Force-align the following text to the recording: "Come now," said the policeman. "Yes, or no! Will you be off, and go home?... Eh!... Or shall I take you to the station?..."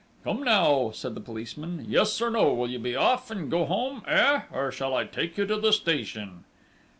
"Come 0.23 0.41
now," 0.41 0.89
said 0.89 1.13
the 1.13 1.21
policeman. 1.21 1.85
"Yes, 1.87 2.19
or 2.23 2.31
no! 2.31 2.55
Will 2.55 2.67
you 2.71 2.79
be 2.79 2.95
off, 2.95 3.29
and 3.29 3.51
go 3.51 3.65
home?... 3.65 4.01
Eh!... 4.07 4.41
Or 4.51 4.71
shall 4.71 4.95
I 4.95 5.03
take 5.05 5.37
you 5.37 5.45
to 5.45 5.57
the 5.57 5.71
station?..." 5.71 6.43